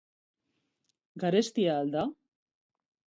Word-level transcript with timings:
Garestia 1.25 1.77
al 1.83 1.93
da? 1.97 2.07